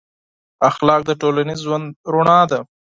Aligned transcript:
اخلاق 0.69 1.01
د 1.05 1.11
ټولنیز 1.21 1.59
ژوند 1.65 1.85
رڼا 2.13 2.39
ده. 2.51 2.59